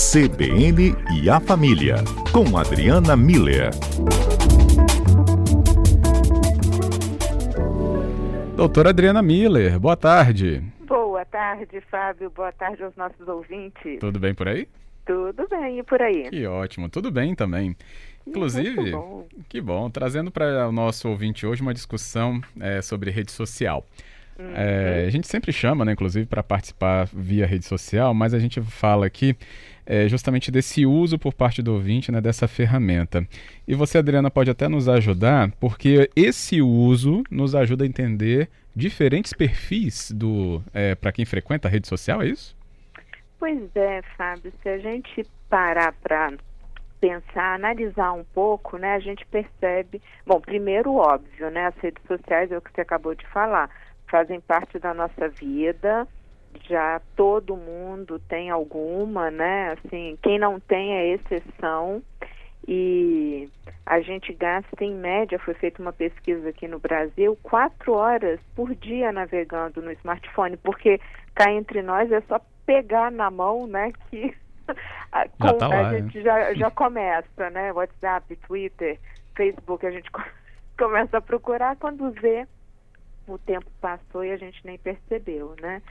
CBN 0.00 0.96
e 1.12 1.28
a 1.28 1.38
Família, 1.38 1.96
com 2.32 2.56
Adriana 2.56 3.14
Miller. 3.14 3.68
Doutora 8.56 8.88
Adriana 8.88 9.20
Miller, 9.20 9.78
boa 9.78 9.98
tarde. 9.98 10.64
Boa 10.86 11.22
tarde, 11.26 11.82
Fábio. 11.90 12.30
Boa 12.30 12.50
tarde 12.50 12.82
aos 12.82 12.96
nossos 12.96 13.28
ouvintes. 13.28 14.00
Tudo 14.00 14.18
bem 14.18 14.34
por 14.34 14.48
aí? 14.48 14.66
Tudo 15.04 15.46
bem, 15.50 15.80
e 15.80 15.82
por 15.82 16.00
aí? 16.00 16.30
Que 16.30 16.46
ótimo, 16.46 16.88
tudo 16.88 17.10
bem 17.10 17.34
também. 17.34 17.76
Inclusive, 18.26 18.92
bom. 18.92 19.28
que 19.50 19.60
bom, 19.60 19.90
trazendo 19.90 20.30
para 20.30 20.66
o 20.66 20.72
nosso 20.72 21.10
ouvinte 21.10 21.46
hoje 21.46 21.60
uma 21.60 21.74
discussão 21.74 22.40
é, 22.58 22.80
sobre 22.80 23.10
rede 23.10 23.32
social. 23.32 23.86
Uhum. 24.38 24.52
É, 24.54 25.04
a 25.06 25.10
gente 25.10 25.28
sempre 25.28 25.52
chama, 25.52 25.84
né, 25.84 25.92
inclusive, 25.92 26.24
para 26.24 26.42
participar 26.42 27.06
via 27.12 27.46
rede 27.46 27.66
social, 27.66 28.14
mas 28.14 28.32
a 28.32 28.38
gente 28.38 28.62
fala 28.62 29.04
aqui 29.04 29.36
é, 29.90 30.08
justamente 30.08 30.52
desse 30.52 30.86
uso 30.86 31.18
por 31.18 31.34
parte 31.34 31.60
do 31.60 31.74
ouvinte 31.74 32.12
né, 32.12 32.20
dessa 32.20 32.46
ferramenta. 32.46 33.26
E 33.66 33.74
você, 33.74 33.98
Adriana, 33.98 34.30
pode 34.30 34.48
até 34.48 34.68
nos 34.68 34.88
ajudar, 34.88 35.50
porque 35.58 36.08
esse 36.14 36.62
uso 36.62 37.24
nos 37.28 37.56
ajuda 37.56 37.82
a 37.82 37.88
entender 37.88 38.48
diferentes 38.74 39.32
perfis 39.32 40.12
do 40.12 40.62
é, 40.72 40.94
para 40.94 41.10
quem 41.10 41.24
frequenta 41.24 41.66
a 41.66 41.70
rede 41.70 41.88
social, 41.88 42.22
é 42.22 42.28
isso? 42.28 42.56
Pois 43.36 43.60
é, 43.74 44.00
Fábio. 44.16 44.52
Se 44.62 44.68
a 44.68 44.78
gente 44.78 45.26
parar 45.48 45.92
para 46.00 46.34
pensar, 47.00 47.56
analisar 47.56 48.12
um 48.12 48.22
pouco, 48.22 48.78
né, 48.78 48.94
a 48.94 49.00
gente 49.00 49.26
percebe, 49.26 50.00
bom, 50.24 50.40
primeiro 50.40 50.94
óbvio, 50.94 51.50
né, 51.50 51.66
as 51.66 51.76
redes 51.78 52.04
sociais 52.06 52.52
é 52.52 52.56
o 52.56 52.62
que 52.62 52.70
você 52.72 52.82
acabou 52.82 53.16
de 53.16 53.26
falar, 53.26 53.68
fazem 54.08 54.40
parte 54.40 54.78
da 54.78 54.94
nossa 54.94 55.28
vida, 55.28 56.06
já 56.68 57.00
todo 57.16 57.56
mundo 57.56 58.18
tem 58.28 58.50
alguma, 58.50 59.30
né, 59.30 59.72
assim, 59.72 60.18
quem 60.22 60.38
não 60.38 60.58
tem 60.60 60.94
é 60.94 61.14
exceção 61.14 62.02
e 62.66 63.48
a 63.86 64.00
gente 64.00 64.32
gasta 64.32 64.84
em 64.84 64.94
média, 64.94 65.38
foi 65.38 65.54
feita 65.54 65.82
uma 65.82 65.92
pesquisa 65.92 66.48
aqui 66.48 66.68
no 66.68 66.78
Brasil, 66.78 67.36
quatro 67.42 67.94
horas 67.94 68.38
por 68.54 68.74
dia 68.74 69.10
navegando 69.10 69.82
no 69.82 69.90
smartphone, 69.92 70.56
porque 70.56 71.00
cá 71.34 71.50
entre 71.50 71.82
nós 71.82 72.10
é 72.12 72.20
só 72.22 72.40
pegar 72.66 73.10
na 73.10 73.30
mão, 73.30 73.66
né, 73.66 73.92
que 74.08 74.34
a, 75.10 75.26
já 75.26 75.54
tá 75.54 75.68
lá, 75.68 75.88
a 75.88 75.98
gente 75.98 76.22
já, 76.22 76.54
já 76.54 76.70
começa, 76.70 77.50
né? 77.50 77.72
WhatsApp, 77.72 78.36
Twitter, 78.36 78.98
Facebook, 79.34 79.84
a 79.86 79.90
gente 79.90 80.10
começa 80.78 81.18
a 81.18 81.20
procurar 81.20 81.76
quando 81.76 82.10
vê 82.10 82.46
o 83.26 83.38
tempo 83.38 83.66
passou 83.80 84.24
e 84.24 84.32
a 84.32 84.36
gente 84.36 84.64
nem 84.64 84.78
percebeu, 84.78 85.54
né? 85.60 85.82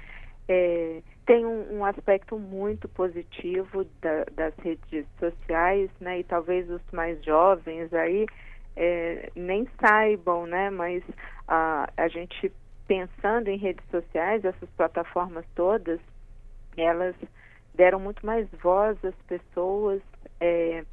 É, 0.52 1.04
tem 1.28 1.46
um, 1.46 1.78
um, 1.78 1.86
aspecto 1.86 2.40
muito 2.40 2.90
positivo 2.90 3.86
da, 4.02 4.26
das 4.34 4.54
redes 4.58 5.06
sociais, 5.20 5.92
né? 6.02 6.20
E 6.20 6.24
talvez 6.24 6.68
os 6.72 6.82
mais 6.92 7.24
jovens 7.24 7.94
aí 7.94 8.26
é, 8.76 9.30
nem 9.36 9.68
saibam, 9.80 10.48
né? 10.48 10.72
Mas 10.72 11.04
a, 11.48 11.88
a 11.96 12.08
gente 12.08 12.52
pensando 12.88 13.48
em 13.50 13.58
redes 13.58 13.86
sociais, 13.92 14.44
essas 14.44 14.68
plataformas 14.72 15.46
todas, 15.54 16.00
elas 16.76 17.16
deram 17.76 18.00
muito 18.00 18.26
mais 18.26 18.50
voz 18.64 18.98
às 19.06 19.16
pessoas, 19.28 20.02
é, 20.40 20.84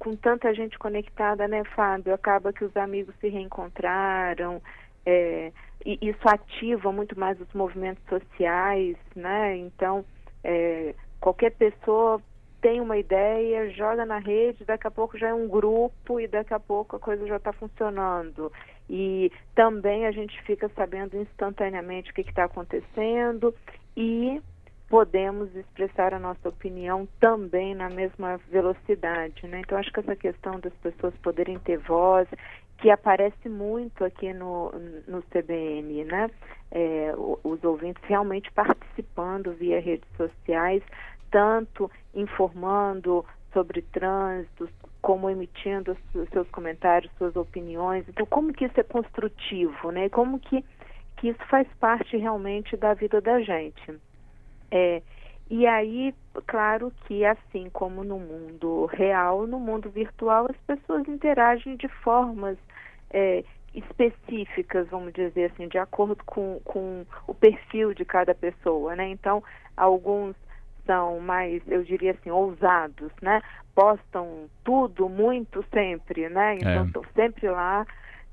com 0.00 0.16
tanta 0.16 0.52
gente 0.52 0.76
conectada, 0.80 1.46
né, 1.46 1.62
Fábio? 1.76 2.12
Acaba 2.12 2.52
que 2.52 2.64
os 2.64 2.76
amigos 2.76 3.14
se 3.20 3.28
reencontraram, 3.28 4.60
é, 5.06 5.52
e 5.84 5.98
isso 6.02 6.28
ativa 6.28 6.92
muito 6.92 7.18
mais 7.18 7.40
os 7.40 7.52
movimentos 7.54 8.02
sociais, 8.08 8.96
né? 9.14 9.56
Então, 9.56 10.04
é, 10.44 10.94
qualquer 11.20 11.50
pessoa 11.52 12.20
tem 12.60 12.80
uma 12.80 12.98
ideia, 12.98 13.70
joga 13.70 14.04
na 14.04 14.18
rede, 14.18 14.64
daqui 14.64 14.86
a 14.86 14.90
pouco 14.90 15.16
já 15.16 15.28
é 15.28 15.34
um 15.34 15.48
grupo 15.48 16.20
e 16.20 16.28
daqui 16.28 16.52
a 16.52 16.60
pouco 16.60 16.96
a 16.96 17.00
coisa 17.00 17.26
já 17.26 17.36
está 17.36 17.52
funcionando. 17.52 18.52
E 18.88 19.32
também 19.54 20.06
a 20.06 20.10
gente 20.10 20.40
fica 20.42 20.68
sabendo 20.76 21.16
instantaneamente 21.16 22.10
o 22.10 22.14
que 22.14 22.20
está 22.22 22.44
acontecendo 22.44 23.54
e 23.96 24.42
podemos 24.90 25.54
expressar 25.54 26.12
a 26.12 26.18
nossa 26.18 26.48
opinião 26.48 27.08
também 27.20 27.74
na 27.76 27.88
mesma 27.88 28.38
velocidade, 28.50 29.46
né? 29.46 29.60
Então 29.60 29.78
acho 29.78 29.92
que 29.92 30.00
essa 30.00 30.16
questão 30.16 30.58
das 30.58 30.74
pessoas 30.74 31.14
poderem 31.22 31.58
ter 31.60 31.78
voz, 31.78 32.28
que 32.80 32.90
aparece 32.90 33.48
muito 33.48 34.04
aqui 34.04 34.32
no, 34.32 34.72
no 35.06 35.22
CBN, 35.24 36.04
né? 36.04 36.30
É, 36.70 37.12
os 37.44 37.62
ouvintes 37.62 38.02
realmente 38.04 38.50
participando 38.52 39.52
via 39.52 39.80
redes 39.80 40.08
sociais, 40.16 40.82
tanto 41.30 41.90
informando 42.14 43.24
sobre 43.52 43.82
trânsito, 43.82 44.68
como 45.02 45.28
emitindo 45.28 45.96
seus 46.32 46.48
comentários, 46.50 47.12
suas 47.18 47.36
opiniões. 47.36 48.04
Então, 48.08 48.24
como 48.26 48.52
que 48.52 48.64
isso 48.64 48.78
é 48.78 48.84
construtivo, 48.84 49.90
né? 49.90 50.08
Como 50.08 50.38
que, 50.38 50.64
que 51.16 51.28
isso 51.28 51.44
faz 51.48 51.66
parte 51.78 52.16
realmente 52.16 52.76
da 52.76 52.94
vida 52.94 53.20
da 53.20 53.40
gente. 53.40 53.98
É, 54.70 55.02
e 55.50 55.66
aí, 55.66 56.14
claro 56.46 56.92
que 57.06 57.24
assim 57.24 57.68
como 57.72 58.04
no 58.04 58.20
mundo 58.20 58.86
real, 58.86 59.48
no 59.48 59.58
mundo 59.58 59.90
virtual 59.90 60.46
as 60.48 60.56
pessoas 60.58 61.08
interagem 61.08 61.76
de 61.76 61.88
formas 61.88 62.56
é, 63.10 63.42
específicas, 63.74 64.88
vamos 64.88 65.12
dizer 65.12 65.50
assim, 65.52 65.66
de 65.66 65.76
acordo 65.76 66.24
com, 66.24 66.60
com 66.64 67.04
o 67.26 67.34
perfil 67.34 67.92
de 67.92 68.04
cada 68.04 68.32
pessoa, 68.32 68.94
né? 68.94 69.08
Então, 69.08 69.42
alguns 69.76 70.36
são 70.86 71.18
mais, 71.18 71.62
eu 71.66 71.82
diria 71.82 72.12
assim, 72.12 72.30
ousados, 72.30 73.12
né? 73.20 73.42
Postam 73.74 74.48
tudo 74.62 75.08
muito 75.08 75.64
sempre, 75.72 76.28
né? 76.28 76.56
Então, 76.56 76.86
estão 76.86 77.02
é. 77.02 77.12
sempre 77.14 77.48
lá. 77.48 77.84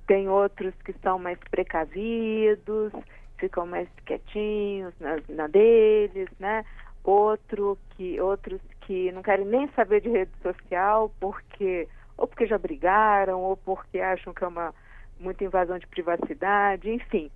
Tem 0.05 0.29
outros 0.29 0.73
que 0.85 0.93
são 1.01 1.19
mais 1.19 1.37
precavidos, 1.51 2.93
ficam 3.37 3.65
mais 3.65 3.87
quietinhos 4.05 4.93
na, 4.99 5.17
na 5.29 5.47
deles, 5.47 6.29
né? 6.39 6.63
Outro 7.07 7.77
que, 7.91 8.19
outros 8.19 8.59
que 8.81 9.13
não 9.13 9.23
querem 9.23 9.45
nem 9.45 9.69
saber 9.69 10.01
de 10.01 10.09
rede 10.09 10.31
social 10.43 11.09
porque 11.21 11.87
ou 12.17 12.27
porque 12.27 12.45
já 12.45 12.57
brigaram 12.57 13.39
ou 13.39 13.55
porque 13.55 13.97
acham 14.01 14.33
que 14.33 14.43
é 14.43 14.47
uma 14.47 14.73
muita 15.17 15.45
invasão 15.45 15.79
de 15.79 15.87
privacidade, 15.87 16.89
enfim. 16.89 17.31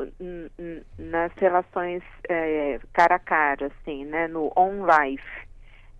nas 0.98 1.34
relações 1.34 2.04
é, 2.30 2.80
cara 2.94 3.16
a 3.16 3.20
cara, 3.20 3.68
assim, 3.68 4.06
né? 4.06 4.28
No 4.28 4.52
on 4.56 4.86
life. 4.86 5.48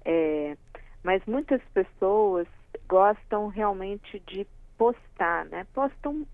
É, 0.06 0.56
mas 1.04 1.26
muitas 1.26 1.62
pessoas 1.74 2.48
gostam 2.88 3.48
realmente 3.48 4.20
de 4.28 4.46
postar, 4.78 5.46
né? 5.46 5.66
Postam 5.74 6.26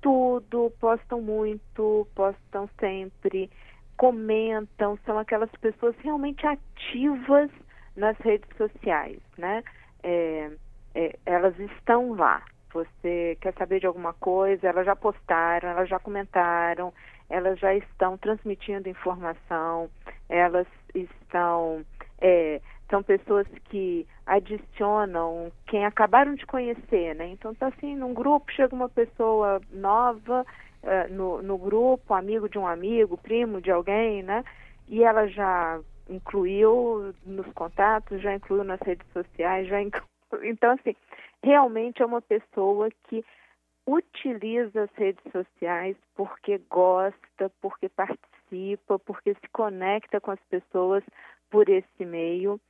tudo, 0.00 0.72
postam 0.80 1.20
muito, 1.20 2.06
postam 2.14 2.68
sempre, 2.78 3.50
comentam, 4.00 4.98
são 5.04 5.18
aquelas 5.18 5.50
pessoas 5.60 5.94
realmente 5.98 6.46
ativas 6.46 7.50
nas 7.94 8.16
redes 8.20 8.48
sociais, 8.56 9.20
né? 9.36 9.62
É, 10.02 10.50
é, 10.94 11.18
elas 11.26 11.54
estão 11.58 12.14
lá. 12.14 12.42
Você 12.72 13.36
quer 13.42 13.52
saber 13.58 13.78
de 13.78 13.86
alguma 13.86 14.14
coisa, 14.14 14.68
elas 14.68 14.86
já 14.86 14.96
postaram, 14.96 15.68
elas 15.68 15.86
já 15.86 15.98
comentaram, 15.98 16.94
elas 17.28 17.58
já 17.58 17.74
estão 17.74 18.16
transmitindo 18.16 18.88
informação, 18.88 19.90
elas 20.30 20.66
estão 20.94 21.84
é, 22.22 22.58
são 22.88 23.02
pessoas 23.02 23.46
que 23.68 24.06
adicionam 24.24 25.52
quem 25.66 25.84
acabaram 25.84 26.34
de 26.34 26.46
conhecer, 26.46 27.14
né? 27.16 27.28
Então 27.28 27.54
tá 27.54 27.66
assim, 27.66 27.94
num 27.94 28.14
grupo 28.14 28.50
chega 28.50 28.74
uma 28.74 28.88
pessoa 28.88 29.60
nova 29.70 30.46
uh, 30.82 31.12
no, 31.12 31.42
no 31.42 31.58
grupo, 31.58 32.14
amigo 32.14 32.48
de 32.48 32.58
um 32.58 32.66
amigo, 32.66 33.16
primo 33.16 33.60
de 33.60 33.70
alguém, 33.70 34.22
né? 34.22 34.44
E 34.88 35.02
ela 35.02 35.26
já 35.26 35.80
incluiu 36.08 37.14
nos 37.24 37.46
contatos, 37.52 38.20
já 38.20 38.34
incluiu 38.34 38.64
nas 38.64 38.80
redes 38.80 39.06
sociais, 39.12 39.68
já 39.68 39.80
incluiu. 39.80 40.08
Então, 40.44 40.70
assim, 40.70 40.94
realmente 41.42 42.00
é 42.00 42.06
uma 42.06 42.22
pessoa 42.22 42.88
que 43.08 43.24
utiliza 43.84 44.84
as 44.84 44.90
redes 44.94 45.24
sociais 45.32 45.96
porque 46.14 46.58
gosta, 46.70 47.50
porque 47.60 47.88
participa, 47.88 48.96
porque 49.00 49.34
se 49.34 49.48
conecta 49.52 50.20
com 50.20 50.30
as 50.30 50.40
pessoas 50.48 51.02
por 51.50 51.68
esse 51.68 52.04
meio 52.04 52.60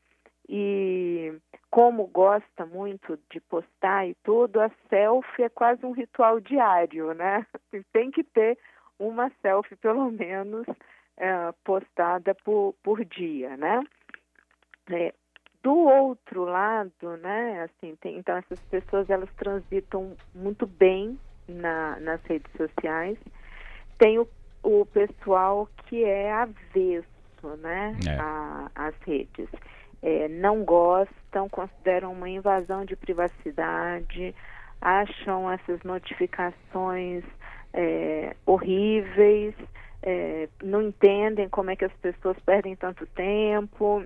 e 0.48 1.34
como 1.70 2.06
gosta 2.08 2.66
muito 2.66 3.18
de 3.30 3.40
postar 3.40 4.06
e 4.06 4.14
tudo, 4.24 4.60
a 4.60 4.70
selfie 4.88 5.44
é 5.44 5.48
quase 5.48 5.86
um 5.86 5.92
ritual 5.92 6.40
diário, 6.40 7.14
né? 7.14 7.46
Tem 7.92 8.10
que 8.10 8.24
ter 8.24 8.58
uma 8.98 9.30
selfie, 9.40 9.76
pelo 9.76 10.10
menos, 10.10 10.66
é, 11.16 11.52
postada 11.64 12.34
por, 12.44 12.74
por 12.82 13.04
dia, 13.04 13.56
né? 13.56 13.82
É, 14.90 15.14
do 15.62 15.76
outro 15.76 16.44
lado, 16.44 17.16
né, 17.18 17.62
assim, 17.62 17.94
tem, 17.96 18.16
então 18.16 18.36
essas 18.36 18.58
pessoas 18.62 19.10
elas 19.10 19.28
transitam 19.36 20.16
muito 20.34 20.66
bem 20.66 21.18
na, 21.46 22.00
nas 22.00 22.22
redes 22.22 22.50
sociais. 22.56 23.18
Tem 23.98 24.18
o, 24.18 24.26
o 24.62 24.86
pessoal 24.86 25.68
que 25.86 26.02
é 26.02 26.32
avesso, 26.32 27.56
né, 27.58 27.94
é. 28.08 28.18
a, 28.18 28.70
às 28.74 28.94
redes 29.02 29.48
é, 30.02 30.28
não 30.28 30.64
gostam, 30.64 31.48
consideram 31.48 32.12
uma 32.12 32.28
invasão 32.28 32.84
de 32.84 32.96
privacidade, 32.96 34.34
acham 34.80 35.50
essas 35.50 35.82
notificações 35.82 37.24
é, 37.72 38.34
horríveis, 38.46 39.54
é, 40.02 40.48
não 40.62 40.82
entendem 40.82 41.48
como 41.48 41.70
é 41.70 41.76
que 41.76 41.84
as 41.84 41.92
pessoas 41.94 42.38
perdem 42.40 42.74
tanto 42.74 43.06
tempo. 43.08 44.04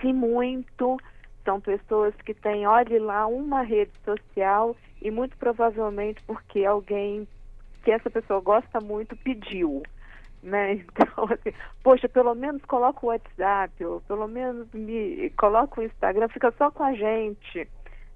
Se 0.00 0.12
muito, 0.12 0.98
são 1.44 1.60
pessoas 1.60 2.14
que 2.16 2.34
têm, 2.34 2.66
olhe 2.66 2.98
lá, 2.98 3.26
uma 3.26 3.62
rede 3.62 3.92
social 4.04 4.76
e 5.00 5.10
muito 5.10 5.36
provavelmente 5.38 6.22
porque 6.26 6.64
alguém 6.64 7.26
que 7.82 7.90
essa 7.90 8.10
pessoa 8.10 8.40
gosta 8.40 8.80
muito 8.80 9.16
pediu 9.16 9.82
né? 10.46 10.84
Então, 10.96 11.24
assim, 11.24 11.52
poxa, 11.82 12.08
pelo 12.08 12.34
menos 12.34 12.62
coloca 12.64 13.04
o 13.04 13.08
WhatsApp, 13.08 13.84
ou 13.84 14.00
pelo 14.02 14.26
menos 14.26 14.72
me 14.72 15.30
coloca 15.30 15.80
o 15.80 15.84
Instagram, 15.84 16.28
fica 16.28 16.52
só 16.56 16.70
com 16.70 16.82
a 16.82 16.94
gente, 16.94 17.68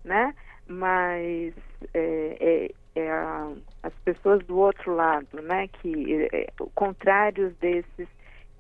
né? 0.05 0.35
Mas 0.67 1.53
é, 1.93 2.71
é, 2.95 3.01
é 3.01 3.11
a, 3.11 3.53
as 3.83 3.93
pessoas 4.05 4.45
do 4.47 4.59
outro 4.59 4.95
lado, 4.95 5.43
né? 5.43 5.69
Que 5.69 6.29
é, 6.33 6.47
contrários 6.75 7.55
desses 7.57 8.09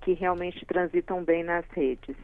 que 0.03 0.13
realmente 0.15 0.65
transitam 0.67 1.23
bem 1.23 1.45
nas 1.45 1.65
redes. 1.71 2.17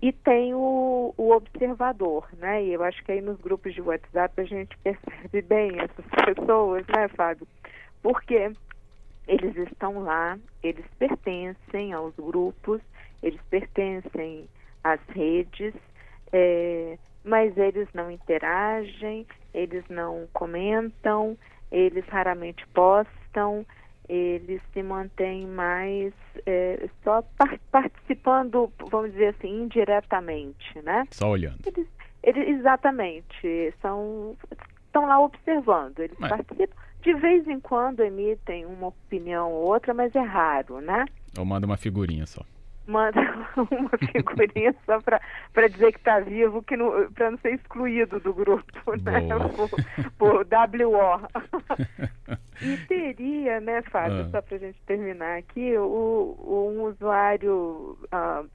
E 0.00 0.12
tem 0.12 0.54
o, 0.54 1.12
o, 1.16 1.32
observador, 1.32 2.28
né? 2.38 2.64
E 2.64 2.72
eu 2.72 2.82
acho 2.82 3.02
que 3.04 3.12
aí 3.12 3.20
nos 3.20 3.40
grupos 3.40 3.74
de 3.74 3.80
WhatsApp 3.80 4.40
a 4.40 4.44
gente 4.44 4.76
percebe 4.82 5.42
bem 5.42 5.72
essas 5.78 6.04
pessoas, 6.24 6.86
né, 6.86 7.08
Fábio? 7.08 7.46
Porque 8.02 8.52
eles 9.28 9.54
estão 9.56 10.02
lá, 10.02 10.38
eles 10.62 10.84
pertencem 10.98 11.92
aos 11.92 12.14
grupos, 12.16 12.80
eles 13.22 13.40
pertencem 13.50 14.48
às 14.82 15.00
redes, 15.10 15.74
é, 16.32 16.98
mas 17.22 17.56
eles 17.58 17.86
não 17.92 18.10
interagem, 18.10 19.26
eles 19.52 19.84
não 19.90 20.26
comentam, 20.32 21.36
eles 21.70 22.06
raramente 22.06 22.66
postam, 22.68 23.66
eles 24.08 24.62
se 24.72 24.82
mantêm 24.82 25.46
mais 25.46 26.14
é, 26.46 26.88
só 27.04 27.20
par 27.36 27.58
participando, 27.70 28.72
vamos 28.90 29.12
dizer 29.12 29.34
assim, 29.36 29.64
indiretamente, 29.64 30.80
né? 30.82 31.06
Só 31.10 31.28
olhando. 31.28 31.60
Eles, 31.66 31.86
eles 32.22 32.48
exatamente, 32.60 33.74
são 33.82 34.34
estão 34.86 35.04
lá 35.04 35.20
observando, 35.20 35.98
eles 36.00 36.16
mas... 36.18 36.30
participam 36.30 36.87
de 37.02 37.14
vez 37.14 37.46
em 37.46 37.60
quando 37.60 38.00
emitem 38.00 38.66
uma 38.66 38.88
opinião 38.88 39.52
ou 39.52 39.66
outra, 39.66 39.94
mas 39.94 40.14
é 40.14 40.20
raro, 40.20 40.80
né? 40.80 41.04
Ou 41.38 41.44
manda 41.44 41.66
uma 41.66 41.76
figurinha 41.76 42.26
só. 42.26 42.42
Manda 42.86 43.20
uma 43.70 43.90
figurinha 44.12 44.74
só 44.84 44.98
para 45.00 45.68
dizer 45.68 45.92
que 45.92 45.98
está 45.98 46.20
vivo, 46.20 46.62
que 46.62 46.76
para 47.14 47.30
não 47.30 47.38
ser 47.38 47.54
excluído 47.54 48.18
do 48.18 48.32
grupo, 48.32 48.96
né? 49.02 49.28
Por, 50.18 50.44
por 50.44 50.46
WO. 50.46 51.28
e 52.62 52.76
teria, 52.88 53.60
né, 53.60 53.82
Fábio, 53.82 54.22
ah. 54.22 54.30
só 54.30 54.42
para 54.42 54.56
a 54.56 54.60
gente 54.60 54.80
terminar 54.86 55.38
aqui, 55.38 55.76
o, 55.76 56.72
um 56.74 56.82
usuário 56.84 57.96
uh, 58.12 58.48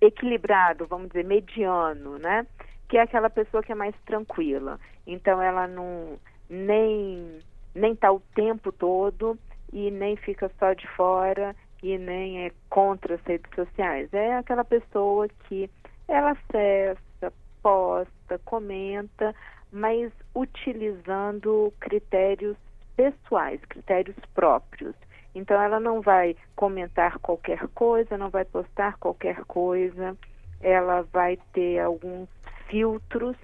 equilibrado, 0.00 0.86
vamos 0.86 1.08
dizer, 1.08 1.24
mediano, 1.24 2.18
né? 2.18 2.46
Que 2.88 2.96
é 2.98 3.02
aquela 3.02 3.30
pessoa 3.30 3.62
que 3.62 3.72
é 3.72 3.74
mais 3.74 3.94
tranquila. 4.04 4.80
Então 5.06 5.40
ela 5.40 5.66
não 5.68 6.18
nem 6.54 7.40
nem 7.74 7.92
está 7.92 8.12
o 8.12 8.20
tempo 8.34 8.70
todo 8.70 9.36
e 9.72 9.90
nem 9.90 10.16
fica 10.16 10.50
só 10.58 10.72
de 10.72 10.86
fora 10.88 11.54
e 11.82 11.98
nem 11.98 12.46
é 12.46 12.52
contra 12.70 13.16
as 13.16 13.22
redes 13.22 13.50
sociais. 13.54 14.08
É 14.14 14.36
aquela 14.36 14.64
pessoa 14.64 15.28
que 15.48 15.68
ela 16.06 16.30
acessa, 16.30 17.32
posta, 17.62 18.38
comenta, 18.44 19.34
mas 19.72 20.12
utilizando 20.34 21.72
critérios 21.80 22.56
pessoais, 22.96 23.60
critérios 23.64 24.16
próprios. 24.34 24.94
Então 25.34 25.60
ela 25.60 25.80
não 25.80 26.00
vai 26.00 26.36
comentar 26.54 27.18
qualquer 27.18 27.66
coisa, 27.74 28.16
não 28.16 28.30
vai 28.30 28.44
postar 28.44 28.96
qualquer 28.98 29.44
coisa, 29.44 30.16
ela 30.60 31.02
vai 31.12 31.36
ter 31.52 31.80
alguns 31.80 32.28
filtros 32.68 33.36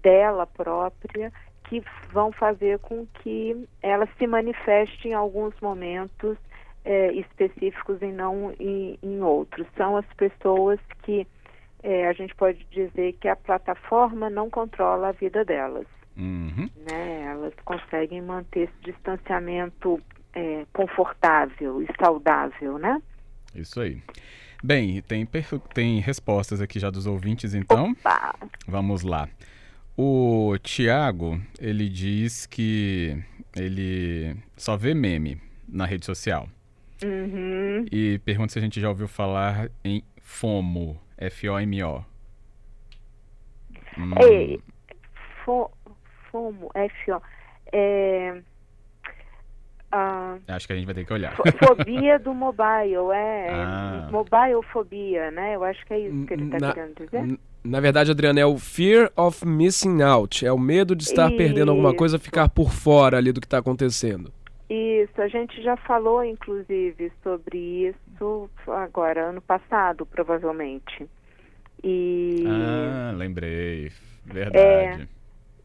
dela 0.00 0.46
própria 0.46 1.32
que 1.64 1.82
vão 2.12 2.32
fazer 2.32 2.78
com 2.80 3.06
que 3.22 3.66
ela 3.82 4.08
se 4.18 4.26
manifeste 4.26 5.08
em 5.08 5.14
alguns 5.14 5.54
momentos 5.60 6.36
é, 6.84 7.12
específicos 7.12 8.00
e 8.02 8.06
não 8.06 8.52
em, 8.58 8.98
em, 9.02 9.20
outros. 9.20 9.66
São 9.76 9.96
as 9.96 10.06
pessoas 10.16 10.78
que 11.02 11.26
é, 11.82 12.08
a 12.08 12.12
gente 12.12 12.34
pode 12.34 12.64
dizer 12.70 13.14
que 13.14 13.28
a 13.28 13.36
plataforma 13.36 14.30
não 14.30 14.50
controla 14.50 15.08
a 15.08 15.12
vida 15.12 15.44
delas. 15.44 15.86
Uhum. 16.16 16.68
Né? 16.88 17.22
Elas 17.22 17.54
conseguem 17.64 18.22
manter 18.22 18.68
esse 18.68 18.92
distanciamento 18.92 20.00
é, 20.34 20.66
confortável 20.72 21.82
e 21.82 21.88
saudável, 21.98 22.78
né? 22.78 23.00
Isso 23.54 23.80
aí. 23.80 24.02
Bem, 24.62 25.02
tem, 25.02 25.26
tem 25.74 26.00
respostas 26.00 26.60
aqui 26.60 26.78
já 26.78 26.90
dos 26.90 27.06
ouvintes, 27.06 27.54
então. 27.54 27.90
Opa. 27.92 28.34
Vamos 28.66 29.02
lá. 29.02 29.28
O 29.96 30.56
Tiago, 30.62 31.40
ele 31.60 31.88
diz 31.88 32.46
que 32.46 33.22
ele 33.56 34.36
só 34.56 34.76
vê 34.76 34.92
meme 34.92 35.40
na 35.68 35.86
rede 35.86 36.04
social. 36.04 36.48
Uhum. 37.02 37.86
E 37.92 38.18
pergunta 38.24 38.52
se 38.52 38.58
a 38.58 38.62
gente 38.62 38.80
já 38.80 38.88
ouviu 38.88 39.06
falar 39.06 39.70
em 39.84 40.02
FOMO, 40.20 41.00
F-O-M-O. 41.16 42.04
Hum. 43.96 44.14
É, 44.16 44.58
fo, 45.44 45.70
FOMO, 46.30 46.70
F-O. 46.74 47.22
É, 47.72 48.42
ah, 49.96 50.38
Acho 50.48 50.66
que 50.66 50.72
a 50.72 50.76
gente 50.76 50.86
vai 50.86 50.94
ter 50.94 51.04
que 51.04 51.12
olhar. 51.12 51.36
Fobia 51.36 52.18
do 52.18 52.34
mobile, 52.34 53.12
é. 53.14 53.48
Ah. 53.54 54.08
Mobile 54.10 54.60
fobia, 54.72 55.30
né? 55.30 55.54
Eu 55.54 55.62
acho 55.62 55.86
que 55.86 55.94
é 55.94 56.00
isso 56.00 56.26
que 56.26 56.34
ele 56.34 56.46
está 56.46 56.72
querendo 56.72 56.94
dizer. 56.96 57.38
Na 57.64 57.80
verdade, 57.80 58.10
Adriana, 58.10 58.40
é 58.40 58.44
o 58.44 58.58
fear 58.58 59.10
of 59.16 59.46
missing 59.46 60.02
out. 60.02 60.44
É 60.44 60.52
o 60.52 60.58
medo 60.58 60.94
de 60.94 61.04
estar 61.04 61.28
isso. 61.28 61.36
perdendo 61.38 61.70
alguma 61.70 61.94
coisa, 61.94 62.18
ficar 62.18 62.50
por 62.50 62.70
fora 62.70 63.16
ali 63.16 63.32
do 63.32 63.40
que 63.40 63.46
está 63.46 63.58
acontecendo. 63.58 64.30
Isso, 64.68 65.20
a 65.20 65.28
gente 65.28 65.62
já 65.62 65.74
falou, 65.76 66.22
inclusive, 66.22 67.10
sobre 67.22 67.58
isso 67.88 68.50
agora, 68.66 69.30
ano 69.30 69.40
passado, 69.40 70.04
provavelmente. 70.04 71.06
E... 71.82 72.44
Ah, 72.46 73.12
lembrei. 73.16 73.90
Verdade. 74.26 74.58
É, 74.58 75.08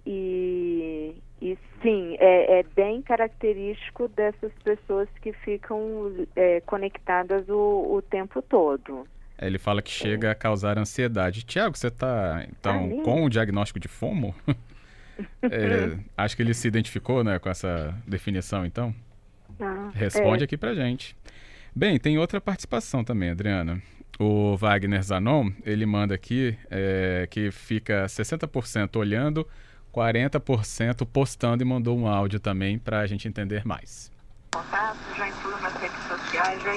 e, 0.06 1.16
e 1.42 1.58
sim, 1.82 2.16
é, 2.20 2.60
é, 2.60 2.64
bem 2.76 3.02
característico 3.02 4.08
dessas 4.10 4.52
pessoas 4.64 5.10
que 5.22 5.34
ficam 5.34 6.14
é, 6.36 6.62
conectadas 6.62 7.48
o, 7.50 7.96
o 7.96 8.02
tempo 8.02 8.42
todo. 8.42 9.06
Ele 9.42 9.58
fala 9.58 9.82
que 9.82 9.92
chega 9.92 10.32
a 10.32 10.36
causar 10.36 10.78
ansiedade. 10.78 11.44
Tiago, 11.44 11.78
você 11.78 11.88
está 11.88 12.46
então 12.50 13.00
ah, 13.00 13.04
com 13.04 13.24
o 13.24 13.30
diagnóstico 13.30 13.80
de 13.80 13.88
FOMO? 13.88 14.36
é, 15.44 15.98
acho 16.18 16.36
que 16.36 16.42
ele 16.42 16.54
se 16.54 16.68
identificou 16.68 17.24
né, 17.24 17.40
com 17.40 17.50
essa 17.50 17.96
definição, 18.06 18.66
então. 18.66 18.94
Ah, 19.60 19.92
Responde 19.94 20.44
é. 20.44 20.46
aqui 20.46 20.58
pra 20.58 20.74
gente. 20.74 21.16
Bem, 21.76 21.98
tem 21.98 22.18
outra 22.18 22.42
participação 22.42 23.04
também, 23.04 23.30
Adriana. 23.30 23.82
O 24.20 24.58
Wagner 24.58 25.02
Zanon, 25.02 25.50
ele 25.66 25.86
manda 25.86 26.14
aqui 26.14 26.58
é, 26.70 27.26
que 27.32 27.52
fica 27.52 28.06
60% 28.06 28.98
olhando, 28.98 29.48
40% 29.94 31.06
postando 31.06 31.64
e 31.64 31.66
mandou 31.66 31.98
um 31.98 32.06
áudio 32.06 32.40
também 32.40 32.78
para 32.78 33.00
a 33.00 33.08
gente 33.08 33.28
entender 33.28 33.66
mais. 33.66 34.12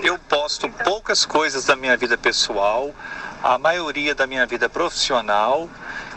Eu 0.02 0.18
posto 0.18 0.68
poucas 0.84 1.24
coisas 1.24 1.64
da 1.64 1.74
minha 1.74 1.96
vida 1.96 2.18
pessoal, 2.18 2.94
a 3.42 3.58
maioria 3.58 4.14
da 4.14 4.26
minha 4.26 4.44
vida 4.46 4.68
profissional 4.68 5.68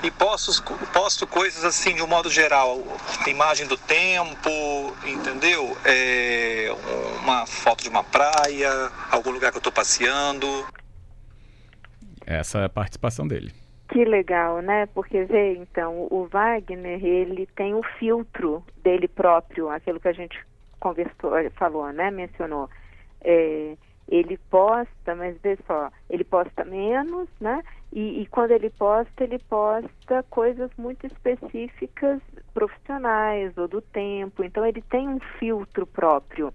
e 0.03 0.11
posto, 0.11 0.61
posto 0.93 1.25
coisas 1.25 1.63
assim 1.63 1.95
de 1.95 2.03
um 2.03 2.07
modo 2.07 2.29
geral, 2.29 2.83
imagem 3.25 3.67
do 3.67 3.77
tempo, 3.77 4.49
entendeu? 5.05 5.77
É, 5.85 6.75
uma 7.21 7.45
foto 7.45 7.83
de 7.83 7.89
uma 7.89 8.03
praia, 8.03 8.91
algum 9.09 9.31
lugar 9.31 9.51
que 9.51 9.57
eu 9.57 9.59
estou 9.59 9.73
passeando. 9.73 10.47
Essa 12.25 12.59
é 12.59 12.65
a 12.65 12.69
participação 12.69 13.27
dele. 13.27 13.53
Que 13.89 14.03
legal, 14.03 14.61
né? 14.61 14.87
Porque 14.87 15.23
vê, 15.25 15.53
então, 15.55 16.07
o 16.09 16.27
Wagner, 16.29 17.03
ele 17.03 17.47
tem 17.55 17.73
o 17.73 17.79
um 17.79 17.83
filtro 17.97 18.63
dele 18.83 19.07
próprio, 19.07 19.69
aquilo 19.69 19.99
que 19.99 20.07
a 20.07 20.13
gente 20.13 20.37
conversou, 20.85 21.31
falou, 21.55 21.91
né? 21.91 22.11
Mencionou. 22.11 22.69
É, 23.23 23.75
ele 24.07 24.37
posta, 24.51 25.15
mas 25.15 25.35
vê 25.41 25.57
só, 25.65 25.89
ele 26.07 26.23
posta 26.23 26.63
menos, 26.63 27.27
né? 27.41 27.63
E, 27.91 28.21
e, 28.21 28.27
quando 28.27 28.51
ele 28.51 28.69
posta, 28.69 29.23
ele 29.23 29.39
posta 29.39 30.23
coisas 30.29 30.69
muito 30.77 31.07
específicas, 31.07 32.21
profissionais 32.53 33.57
ou 33.57 33.67
do 33.67 33.81
tempo. 33.81 34.43
Então 34.43 34.63
ele 34.63 34.83
tem 34.83 35.09
um 35.09 35.19
filtro 35.39 35.87
próprio. 35.87 36.53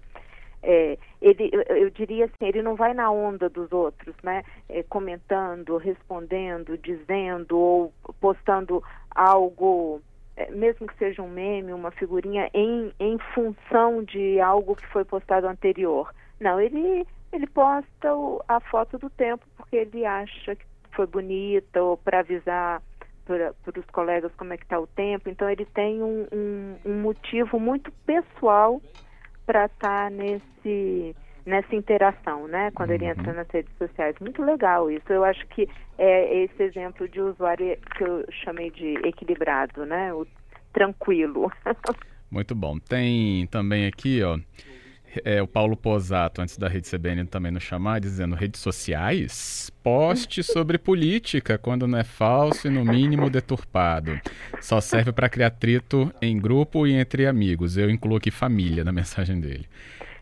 É, 0.63 0.97
ele, 1.21 1.49
eu 1.67 1.89
diria 1.89 2.25
assim, 2.25 2.45
ele 2.45 2.61
não 2.61 2.75
vai 2.75 2.93
na 2.93 3.11
onda 3.11 3.49
dos 3.49 3.69
outros, 3.73 4.15
né? 4.23 4.43
É, 4.69 4.81
comentando, 4.83 5.75
respondendo, 5.75 6.77
dizendo 6.77 7.57
ou 7.57 7.93
postando 8.21 8.81
algo, 9.13 10.01
mesmo 10.49 10.87
que 10.87 10.97
seja 10.97 11.21
um 11.21 11.29
meme, 11.29 11.73
uma 11.73 11.91
figurinha, 11.91 12.49
em, 12.53 12.93
em 12.99 13.17
função 13.33 14.03
de 14.03 14.39
algo 14.39 14.75
que 14.75 14.87
foi 14.87 15.05
postado 15.05 15.47
anterior. 15.47 16.13
Não, 16.39 16.59
ele, 16.59 17.05
ele 17.31 17.47
posta 17.47 18.15
o, 18.15 18.41
a 18.47 18.59
foto 18.59 18.97
do 18.97 19.09
tempo 19.09 19.45
porque 19.55 19.75
ele 19.75 20.05
acha 20.05 20.55
que 20.55 20.65
foi 20.95 21.05
bonita 21.05 21.81
ou 21.81 21.97
para 21.97 22.19
avisar 22.19 22.81
para 23.25 23.79
os 23.79 23.85
colegas 23.91 24.31
como 24.35 24.53
é 24.53 24.57
que 24.57 24.63
está 24.63 24.79
o 24.79 24.87
tempo. 24.87 25.29
Então 25.29 25.49
ele 25.49 25.65
tem 25.65 26.01
um, 26.01 26.27
um, 26.31 26.75
um 26.85 27.01
motivo 27.01 27.59
muito 27.59 27.91
pessoal 28.05 28.81
para 29.45 29.65
estar 29.65 30.05
tá 30.05 30.09
nesse 30.09 31.15
nessa 31.45 31.75
interação, 31.75 32.47
né? 32.47 32.71
Quando 32.71 32.91
ele 32.91 33.05
entra 33.05 33.31
uhum. 33.31 33.37
nas 33.37 33.47
redes 33.49 33.71
sociais. 33.77 34.15
Muito 34.19 34.41
legal 34.43 34.89
isso. 34.89 35.11
Eu 35.11 35.23
acho 35.23 35.45
que 35.47 35.67
é 35.97 36.43
esse 36.43 36.63
exemplo 36.63 37.07
de 37.07 37.19
usuário 37.19 37.77
que 37.97 38.03
eu 38.03 38.25
chamei 38.43 38.69
de 38.71 38.93
equilibrado, 39.07 39.85
né? 39.85 40.13
O 40.13 40.25
tranquilo. 40.73 41.51
Muito 42.29 42.55
bom. 42.55 42.79
Tem 42.79 43.45
também 43.47 43.85
aqui, 43.85 44.23
ó, 44.23 44.39
é, 45.25 45.41
o 45.41 45.47
Paulo 45.47 45.75
Posato, 45.75 46.41
antes 46.41 46.57
da 46.57 46.69
Rede 46.69 46.89
CBN 46.89 47.25
também 47.25 47.51
nos 47.51 47.63
chamar, 47.63 47.99
dizendo 47.99 48.35
redes 48.35 48.61
sociais, 48.61 49.69
poste 49.83 50.41
sobre 50.43 50.77
política, 50.77 51.57
quando 51.57 51.87
não 51.87 51.99
é 51.99 52.03
falso 52.03 52.67
e 52.67 52.71
no 52.71 52.85
mínimo 52.85 53.29
deturpado. 53.29 54.17
Só 54.61 54.79
serve 54.79 55.11
para 55.11 55.29
criar 55.29 55.47
atrito 55.47 56.11
em 56.21 56.39
grupo 56.39 56.87
e 56.87 56.93
entre 56.93 57.27
amigos. 57.27 57.77
Eu 57.77 57.89
incluo 57.89 58.17
aqui 58.17 58.31
família 58.31 58.83
na 58.83 58.91
mensagem 58.91 59.39
dele. 59.39 59.67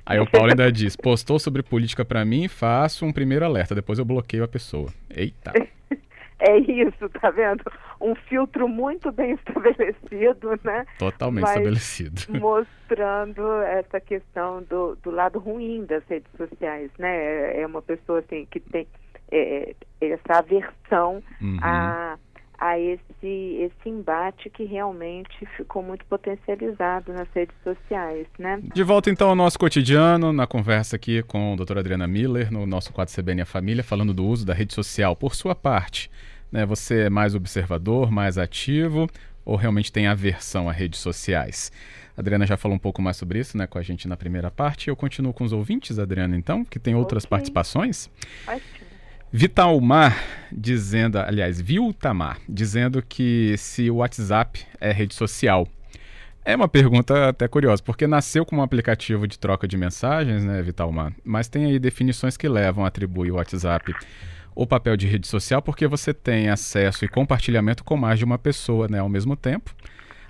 Aí 0.10 0.20
o 0.20 0.26
Paulo 0.26 0.50
ainda 0.50 0.72
diz, 0.72 0.96
postou 0.96 1.38
sobre 1.38 1.62
política 1.62 2.04
para 2.04 2.26
mim, 2.26 2.48
faço 2.48 3.06
um 3.06 3.14
primeiro 3.14 3.46
alerta, 3.46 3.76
depois 3.76 4.00
eu 4.00 4.06
bloqueio 4.06 4.44
a 4.44 4.48
pessoa. 4.48 4.92
Eita. 5.10 5.54
É 6.42 6.58
isso, 6.58 7.10
tá 7.10 7.30
vendo? 7.32 7.62
Um 8.00 8.16
filtro 8.16 8.66
muito 8.66 9.12
bem 9.12 9.34
estabelecido, 9.34 10.58
né? 10.64 10.86
Totalmente 10.98 11.42
Mas 11.42 11.52
estabelecido. 11.52 12.22
Mostrando 12.40 13.62
essa 13.64 14.00
questão 14.00 14.64
do, 14.64 14.96
do 15.04 15.12
lado 15.12 15.38
ruim 15.38 15.84
das 15.84 16.02
redes 16.08 16.32
sociais, 16.38 16.90
né? 16.98 17.62
É 17.62 17.68
uma 17.68 17.82
pessoa 17.82 18.20
assim 18.20 18.48
que 18.50 18.62
tem 18.62 18.88
é, 19.30 19.76
essa 20.00 20.40
aversão 20.40 21.22
uhum. 21.42 21.58
a, 21.62 22.18
a 22.60 22.78
esse, 22.78 23.02
esse 23.24 23.90
embate 23.90 24.50
que 24.50 24.66
realmente 24.66 25.46
ficou 25.56 25.82
muito 25.82 26.06
potencializado 26.06 27.14
nas 27.14 27.28
redes 27.34 27.56
sociais, 27.64 28.28
né? 28.38 28.60
De 28.74 28.84
volta 28.84 29.10
então 29.10 29.30
ao 29.30 29.36
nosso 29.36 29.58
cotidiano, 29.58 30.34
na 30.34 30.46
conversa 30.46 30.98
aqui 30.98 31.24
com 31.24 31.54
a 31.54 31.56
doutora 31.56 31.80
Adriana 31.80 32.08
Miller, 32.08 32.52
no 32.52 32.66
nosso 32.66 32.92
quadro 32.92 33.14
CBN 33.14 33.42
a 33.42 33.46
Família, 33.46 33.84
falando 33.84 34.14
do 34.14 34.26
uso 34.26 34.46
da 34.46 34.54
rede 34.54 34.74
social 34.74 35.16
por 35.16 35.36
sua 35.36 35.56
parte. 35.56 36.12
Né? 36.52 36.66
Você 36.66 37.04
é 37.04 37.10
mais 37.10 37.34
observador, 37.34 38.12
mais 38.12 38.38
ativo 38.38 39.08
ou 39.46 39.56
realmente 39.56 39.92
tem 39.92 40.08
aversão 40.08 40.68
a 40.68 40.74
redes 40.74 41.00
sociais? 41.00 41.72
A 42.18 42.22
Adriana 42.22 42.46
já 42.46 42.58
falou 42.58 42.76
um 42.76 42.80
pouco 42.80 43.02
mais 43.02 43.16
sobre 43.16 43.40
isso 43.40 43.58
né, 43.58 43.68
com 43.68 43.78
a 43.78 43.82
gente 43.82 44.06
na 44.06 44.18
primeira 44.18 44.52
parte. 44.52 44.90
Eu 44.90 44.96
continuo 44.98 45.32
com 45.32 45.46
os 45.46 45.54
ouvintes, 45.54 45.98
Adriana, 45.98 46.36
então, 46.36 46.66
que 46.66 46.78
tem 46.78 46.94
outras 46.94 47.24
okay. 47.24 47.30
participações. 47.30 48.10
Ótimo. 48.46 48.89
Vitalmar 49.32 50.18
dizendo, 50.52 51.20
aliás, 51.20 51.62
Viltamar, 51.62 52.40
dizendo 52.50 53.00
que 53.08 53.56
se 53.58 53.88
o 53.90 53.98
WhatsApp 53.98 54.66
é 54.82 54.92
rede 54.92 55.14
social. 55.14 55.68
É 56.44 56.56
uma 56.56 56.68
pergunta 56.68 57.30
até 57.30 57.48
curiosa, 57.48 57.84
porque 57.84 58.08
nasceu 58.08 58.44
como 58.44 58.62
um 58.62 58.64
aplicativo 58.64 59.28
de 59.28 59.38
troca 59.38 59.68
de 59.68 59.78
mensagens, 59.78 60.44
né, 60.44 60.64
Vitalmar? 60.64 61.14
Mas 61.24 61.48
tem 61.48 61.66
aí 61.66 61.78
definições 61.78 62.36
que 62.36 62.50
levam 62.50 62.84
a 62.84 62.88
atribuir 62.88 63.32
o 63.32 63.36
WhatsApp 63.36 63.94
o 64.56 64.66
papel 64.66 64.98
de 64.98 65.06
rede 65.06 65.28
social 65.28 65.62
porque 65.62 65.86
você 65.86 66.12
tem 66.12 66.50
acesso 66.50 67.06
e 67.06 67.08
compartilhamento 67.08 67.84
com 67.84 67.96
mais 67.96 68.18
de 68.18 68.26
uma 68.26 68.40
pessoa 68.40 68.88
né, 68.88 68.98
ao 68.98 69.08
mesmo 69.08 69.36
tempo. 69.36 69.76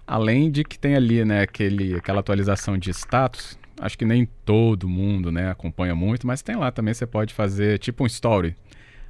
Além 0.06 0.52
de 0.52 0.66
que 0.66 0.78
tem 0.78 0.96
ali 0.96 1.24
né, 1.24 1.42
aquele, 1.42 1.96
aquela 1.96 2.20
atualização 2.20 2.78
de 2.78 2.90
status. 2.90 3.58
Acho 3.80 3.98
que 3.98 4.04
nem 4.04 4.28
todo 4.44 4.90
mundo 4.90 5.32
né, 5.32 5.50
acompanha 5.50 5.96
muito, 5.96 6.28
mas 6.28 6.42
tem 6.42 6.58
lá 6.58 6.70
também 6.70 6.94
você 6.94 7.08
pode 7.08 7.34
fazer 7.34 7.80
tipo 7.80 8.04
um 8.04 8.08
story 8.08 8.58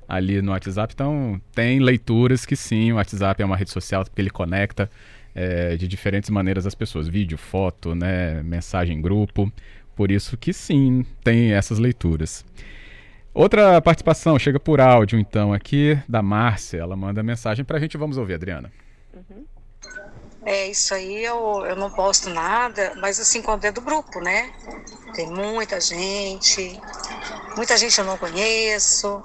ali 0.10 0.42
no 0.42 0.52
WhatsApp. 0.52 0.92
Então 0.94 1.40
tem 1.54 1.80
leituras 1.80 2.46
que 2.46 2.56
sim, 2.56 2.92
o 2.92 2.96
WhatsApp 2.96 3.42
é 3.42 3.46
uma 3.46 3.56
rede 3.56 3.70
social 3.70 4.04
porque 4.04 4.20
ele 4.20 4.32
conecta 4.32 4.90
é, 5.36 5.78
de 5.78 5.88
diferentes 5.88 6.32
maneiras 6.32 6.66
as 6.66 6.74
pessoas. 6.74 7.08
Vídeo, 7.08 7.38
foto, 7.38 7.94
né, 7.94 8.42
mensagem 8.42 8.98
em 8.98 9.02
grupo. 9.02 9.52
Por 9.96 10.12
isso 10.12 10.36
que 10.36 10.52
sim, 10.52 11.06
tem 11.24 11.54
essas 11.54 11.78
leituras. 11.78 12.44
Outra 13.34 13.82
participação 13.82 14.40
chega 14.40 14.60
por 14.60 14.82
áudio, 14.82 15.20
então, 15.20 15.54
aqui 15.54 15.98
da 16.08 16.22
Márcia. 16.22 16.80
Ela 16.80 16.96
manda 16.96 17.22
mensagem 17.22 17.64
para 17.64 17.78
a 17.78 17.80
gente. 17.80 17.98
Vamos 17.98 18.18
ouvir, 18.18 18.34
Adriana. 18.34 18.72
Uhum. 19.14 19.46
É, 20.46 20.68
isso 20.68 20.94
aí 20.94 21.24
eu, 21.24 21.66
eu 21.66 21.76
não 21.76 21.92
posto 21.92 22.30
nada, 22.30 22.94
mas 22.96 23.20
assim, 23.20 23.42
quando 23.42 23.66
é 23.66 23.72
do 23.72 23.82
grupo, 23.82 24.20
né? 24.20 24.52
Tem 25.14 25.30
muita 25.30 25.80
gente, 25.80 26.80
muita 27.56 27.78
gente 27.78 28.00
eu 28.00 28.06
não 28.06 28.18
conheço, 28.18 29.22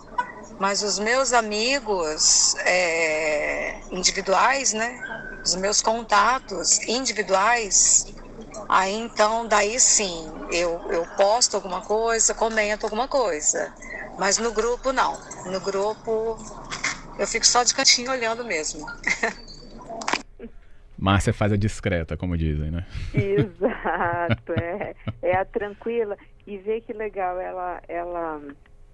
mas 0.59 0.83
os 0.83 0.99
meus 0.99 1.33
amigos 1.33 2.55
é, 2.65 3.81
individuais, 3.91 4.73
né? 4.73 5.03
Os 5.45 5.55
meus 5.57 5.83
contatos 5.83 6.81
individuais, 6.89 8.15
aí 8.69 8.95
então, 8.95 9.47
daí 9.47 9.79
sim, 9.79 10.27
eu, 10.51 10.81
eu 10.91 11.07
posto 11.17 11.57
alguma 11.57 11.81
coisa, 11.81 12.35
comento 12.35 12.87
alguma 12.87 13.09
coisa. 13.09 13.73
Mas 14.19 14.39
no 14.39 14.53
grupo, 14.53 14.93
não. 14.93 15.19
No 15.47 15.61
grupo, 15.61 16.39
eu 17.19 17.27
fico 17.27 17.47
só 17.47 17.63
de 17.63 17.75
cantinho 17.75 18.11
olhando 18.11 18.45
mesmo. 18.45 18.87
Márcia 20.97 21.35
faz 21.35 21.53
a 21.53 21.57
discreta, 21.57 22.17
como 22.17 22.37
dizem, 22.37 22.71
né? 22.71 22.87
Exato, 23.13 24.53
é, 24.59 24.95
é 25.21 25.37
a 25.37 25.45
tranquila. 25.45 26.17
E 26.47 26.57
vê 26.59 26.81
que 26.81 26.93
legal, 26.93 27.39
ela, 27.41 27.83
ela 27.89 28.41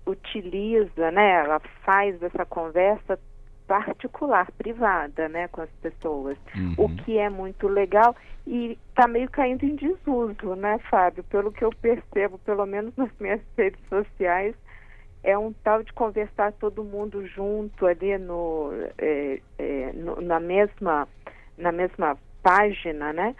utiliza, 0.06 1.10
né? 1.10 1.44
Ela 1.44 1.60
faz 1.84 2.22
essa 2.22 2.44
conversa 2.44 3.18
particular, 3.66 4.50
privada, 4.58 5.28
né, 5.28 5.46
com 5.46 5.60
as 5.60 5.70
pessoas. 5.80 6.36
Uhum. 6.56 6.74
O 6.76 6.96
que 6.96 7.18
é 7.18 7.30
muito 7.30 7.68
legal 7.68 8.16
e 8.44 8.76
está 8.88 9.06
meio 9.06 9.30
caindo 9.30 9.64
em 9.64 9.76
desuso, 9.76 10.56
né, 10.56 10.78
Fábio? 10.90 11.22
Pelo 11.22 11.52
que 11.52 11.64
eu 11.64 11.70
percebo, 11.80 12.36
pelo 12.38 12.66
menos 12.66 12.92
nas 12.96 13.10
minhas 13.20 13.40
redes 13.56 13.80
sociais, 13.88 14.56
é 15.22 15.38
um 15.38 15.52
tal 15.52 15.84
de 15.84 15.92
conversar 15.92 16.52
todo 16.54 16.82
mundo 16.82 17.24
junto 17.28 17.86
ali 17.86 18.18
no, 18.18 18.72
é, 18.98 19.40
é, 19.56 19.92
no, 19.92 20.20
na 20.20 20.40
mesma 20.40 21.06
na 21.56 21.70
mesma 21.70 22.18
página, 22.42 23.12
né? 23.12 23.36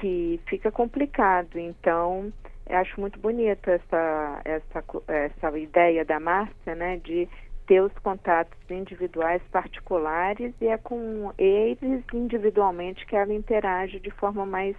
Que 0.00 0.40
fica 0.46 0.72
complicado. 0.72 1.58
Então, 1.58 2.32
eu 2.70 2.78
acho 2.78 3.00
muito 3.00 3.18
bonita 3.18 3.72
essa 3.72 4.40
essa 4.44 4.84
essa 5.08 5.58
ideia 5.58 6.04
da 6.04 6.20
Márcia, 6.20 6.74
né? 6.74 7.00
De 7.02 7.28
ter 7.66 7.80
os 7.82 7.92
contatos 8.02 8.58
individuais 8.70 9.42
particulares 9.50 10.52
e 10.60 10.66
é 10.66 10.78
com 10.78 11.32
eles 11.38 12.02
individualmente 12.12 13.04
que 13.06 13.14
ela 13.14 13.32
interage 13.34 14.00
de 14.00 14.10
forma 14.10 14.46
mais 14.46 14.76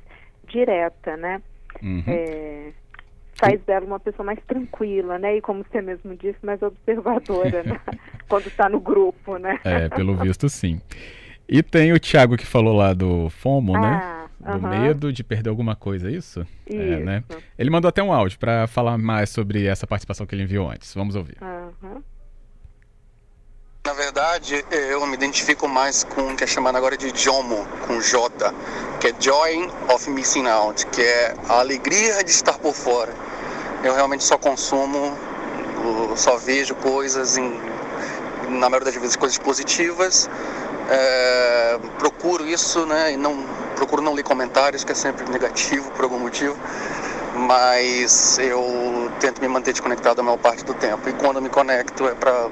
direta, 0.47 1.15
né? 1.17 1.41
Uhum. 1.81 2.03
É, 2.07 2.71
faz 3.35 3.61
dela 3.63 3.85
uma 3.85 3.99
pessoa 3.99 4.25
mais 4.25 4.39
tranquila, 4.45 5.17
né? 5.17 5.37
E 5.37 5.41
como 5.41 5.63
você 5.63 5.81
mesmo 5.81 6.15
disse, 6.15 6.37
mais 6.43 6.61
observadora, 6.61 7.63
né? 7.63 7.79
Quando 8.27 8.47
está 8.47 8.69
no 8.69 8.79
grupo, 8.79 9.37
né? 9.37 9.59
É, 9.63 9.89
pelo 9.89 10.15
visto 10.15 10.47
sim. 10.49 10.81
E 11.47 11.61
tem 11.61 11.91
o 11.91 11.99
Thiago 11.99 12.37
que 12.37 12.45
falou 12.45 12.75
lá 12.75 12.93
do 12.93 13.29
FOMO, 13.29 13.73
né? 13.73 14.20
Do 14.41 14.49
aham. 14.49 14.69
medo 14.69 15.13
de 15.13 15.23
perder 15.23 15.49
alguma 15.49 15.75
coisa, 15.75 16.09
é 16.09 16.11
isso? 16.13 16.45
É, 16.67 16.73
Isso. 16.73 17.05
né? 17.05 17.23
Ele 17.57 17.69
mandou 17.69 17.89
até 17.89 18.01
um 18.01 18.11
áudio 18.11 18.39
para 18.39 18.65
falar 18.67 18.97
mais 18.97 19.29
sobre 19.29 19.65
essa 19.67 19.85
participação 19.85 20.25
que 20.25 20.33
ele 20.33 20.43
enviou 20.43 20.69
antes. 20.69 20.93
Vamos 20.95 21.15
ouvir. 21.15 21.37
Aham. 21.41 22.01
Na 23.85 23.93
verdade, 23.93 24.63
eu 24.71 25.05
me 25.07 25.15
identifico 25.15 25.67
mais 25.67 26.03
com 26.03 26.33
o 26.33 26.35
que 26.35 26.43
é 26.43 26.47
chamado 26.47 26.75
agora 26.77 26.95
de 26.95 27.09
JOMO, 27.09 27.65
com 27.87 27.99
J, 27.99 28.53
que 28.99 29.07
é 29.07 29.13
Joy 29.19 29.69
of 29.93 30.07
Missing 30.09 30.47
Out, 30.47 30.85
que 30.87 31.01
é 31.01 31.35
a 31.49 31.59
alegria 31.59 32.23
de 32.23 32.29
estar 32.29 32.59
por 32.59 32.73
fora. 32.75 33.11
Eu 33.83 33.95
realmente 33.95 34.23
só 34.23 34.37
consumo, 34.37 35.17
só 36.15 36.37
vejo 36.37 36.75
coisas, 36.75 37.37
em, 37.37 37.59
na 38.49 38.69
maioria 38.69 38.85
das 38.91 38.95
vezes, 38.95 39.15
coisas 39.15 39.39
positivas. 39.39 40.29
É, 40.87 41.79
procuro 41.97 42.45
isso, 42.47 42.85
né, 42.85 43.13
e 43.13 43.17
não 43.17 43.43
procuro 43.81 44.03
não 44.03 44.13
ler 44.13 44.23
comentários, 44.23 44.83
que 44.83 44.91
é 44.91 44.95
sempre 44.95 45.27
negativo 45.31 45.91
por 45.93 46.03
algum 46.03 46.19
motivo. 46.19 46.55
Mas 47.47 48.37
eu 48.37 48.61
tento 49.19 49.41
me 49.41 49.47
manter 49.47 49.71
desconectado 49.71 50.21
a 50.21 50.23
maior 50.23 50.37
parte 50.37 50.63
do 50.63 50.75
tempo. 50.75 51.09
E 51.09 51.13
quando 51.13 51.37
eu 51.37 51.41
me 51.41 51.49
conecto 51.49 52.05
é 52.07 52.13
para 52.13 52.47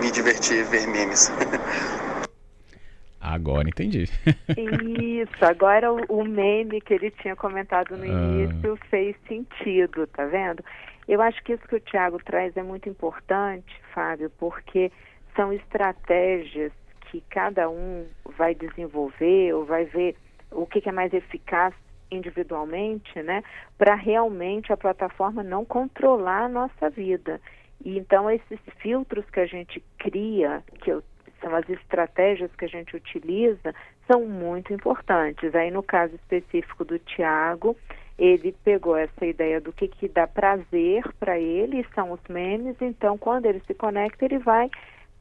me 0.00 0.10
divertir, 0.12 0.64
ver 0.64 0.86
memes. 0.86 1.32
Agora 3.20 3.66
entendi. 3.68 4.08
Isso, 4.56 5.44
agora 5.44 5.90
o, 5.90 5.98
o 6.10 6.24
meme 6.24 6.78
que 6.78 6.92
ele 6.92 7.10
tinha 7.10 7.34
comentado 7.34 7.96
no 7.96 8.04
Ah. 8.04 8.06
início 8.06 8.78
fez 8.90 9.16
sentido, 9.26 10.06
tá 10.08 10.26
vendo? 10.26 10.62
Eu 11.08 11.22
acho 11.22 11.42
que 11.42 11.54
isso 11.54 11.66
que 11.66 11.76
o 11.76 11.80
Tiago 11.80 12.20
traz 12.22 12.54
é 12.54 12.62
muito 12.62 12.86
importante, 12.86 13.74
Fábio, 13.94 14.30
porque 14.38 14.92
são 15.34 15.54
estratégias 15.54 16.70
que 17.10 17.24
cada 17.30 17.70
um 17.70 18.04
vai 18.36 18.54
desenvolver 18.54 19.54
ou 19.54 19.64
vai 19.64 19.86
ver 19.86 20.14
o 20.54 20.66
que, 20.66 20.80
que 20.80 20.88
é 20.88 20.92
mais 20.92 21.12
eficaz 21.12 21.74
individualmente, 22.10 23.22
né? 23.22 23.42
Para 23.76 23.94
realmente 23.94 24.72
a 24.72 24.76
plataforma 24.76 25.42
não 25.42 25.64
controlar 25.64 26.44
a 26.44 26.48
nossa 26.48 26.90
vida. 26.90 27.40
E 27.84 27.98
então 27.98 28.30
esses 28.30 28.60
filtros 28.78 29.28
que 29.30 29.40
a 29.40 29.46
gente 29.46 29.82
cria, 29.98 30.62
que 30.82 30.90
eu 30.90 31.02
são 31.44 31.54
as 31.54 31.68
estratégias 31.68 32.50
que 32.56 32.64
a 32.64 32.68
gente 32.68 32.96
utiliza, 32.96 33.74
são 34.10 34.24
muito 34.24 34.72
importantes. 34.72 35.54
Aí, 35.54 35.70
no 35.70 35.82
caso 35.82 36.14
específico 36.14 36.84
do 36.84 36.98
Tiago, 36.98 37.76
ele 38.18 38.54
pegou 38.64 38.96
essa 38.96 39.26
ideia 39.26 39.60
do 39.60 39.72
que, 39.72 39.86
que 39.86 40.08
dá 40.08 40.26
prazer 40.26 41.04
para 41.20 41.38
ele, 41.38 41.86
são 41.94 42.12
os 42.12 42.20
memes, 42.28 42.76
então, 42.80 43.18
quando 43.18 43.46
ele 43.46 43.60
se 43.66 43.74
conecta, 43.74 44.24
ele 44.24 44.38
vai 44.38 44.70